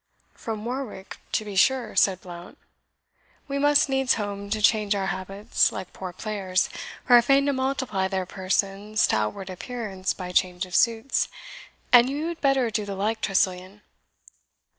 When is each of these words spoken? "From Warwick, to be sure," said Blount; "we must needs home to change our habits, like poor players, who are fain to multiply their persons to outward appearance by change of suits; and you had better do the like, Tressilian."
"From 0.33 0.65
Warwick, 0.65 1.17
to 1.33 1.45
be 1.45 1.55
sure," 1.55 1.95
said 1.95 2.21
Blount; 2.21 2.57
"we 3.47 3.59
must 3.59 3.87
needs 3.87 4.15
home 4.15 4.49
to 4.49 4.59
change 4.59 4.95
our 4.95 5.05
habits, 5.05 5.71
like 5.71 5.93
poor 5.93 6.11
players, 6.11 6.71
who 7.05 7.13
are 7.13 7.21
fain 7.21 7.45
to 7.45 7.53
multiply 7.53 8.07
their 8.07 8.25
persons 8.25 9.05
to 9.09 9.15
outward 9.15 9.51
appearance 9.51 10.15
by 10.15 10.31
change 10.31 10.65
of 10.65 10.73
suits; 10.73 11.29
and 11.93 12.09
you 12.09 12.29
had 12.29 12.41
better 12.41 12.71
do 12.71 12.83
the 12.83 12.95
like, 12.95 13.21
Tressilian." 13.21 13.83